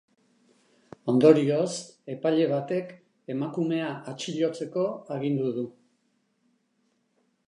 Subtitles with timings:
[1.11, 1.73] Ondorioz,
[2.13, 2.89] epaile batek
[3.33, 5.67] emakumea atxilotzeko agindu du.